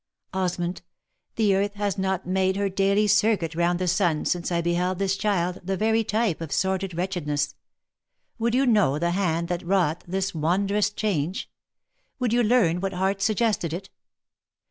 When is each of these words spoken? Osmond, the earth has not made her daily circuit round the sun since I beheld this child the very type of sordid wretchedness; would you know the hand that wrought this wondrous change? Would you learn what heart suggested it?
Osmond, 0.33 0.81
the 1.35 1.55
earth 1.55 1.75
has 1.75 1.99
not 1.99 2.25
made 2.25 2.55
her 2.55 2.69
daily 2.69 3.05
circuit 3.05 3.53
round 3.53 3.77
the 3.77 3.87
sun 3.87 4.25
since 4.25 4.51
I 4.51 4.59
beheld 4.59 4.97
this 4.97 5.15
child 5.15 5.61
the 5.63 5.77
very 5.77 6.03
type 6.03 6.41
of 6.41 6.51
sordid 6.51 6.95
wretchedness; 6.95 7.53
would 8.39 8.55
you 8.55 8.65
know 8.65 8.97
the 8.97 9.11
hand 9.11 9.47
that 9.49 9.61
wrought 9.63 10.03
this 10.07 10.33
wondrous 10.33 10.89
change? 10.89 11.51
Would 12.17 12.33
you 12.33 12.41
learn 12.41 12.79
what 12.81 12.93
heart 12.93 13.21
suggested 13.21 13.73
it? 13.73 13.91